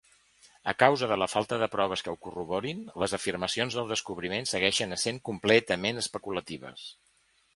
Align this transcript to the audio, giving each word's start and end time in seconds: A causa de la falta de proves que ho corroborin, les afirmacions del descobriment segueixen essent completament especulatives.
A 0.71 0.73
causa 0.83 1.09
de 1.09 1.17
la 1.23 1.27
falta 1.33 1.59
de 1.63 1.67
proves 1.73 2.03
que 2.05 2.13
ho 2.13 2.17
corroborin, 2.27 2.79
les 3.03 3.13
afirmacions 3.17 3.77
del 3.79 3.93
descobriment 3.93 4.49
segueixen 4.53 4.97
essent 4.97 5.21
completament 5.31 6.05
especulatives. 6.05 6.89